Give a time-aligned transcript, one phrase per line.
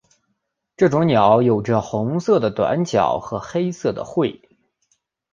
[0.75, 4.41] 这种鸟有着红色的短腿和黑色的喙。